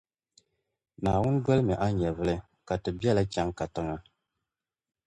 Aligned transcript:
Naawuni 1.01 1.39
dolimi 1.45 1.73
a 1.85 1.87
nyɛvuli 1.99 2.35
ka 2.67 2.75
ti 2.81 2.89
beli 2.97 3.09
a 3.21 3.23
n-chaŋ 3.25 3.49
katiŋa. 3.57 3.97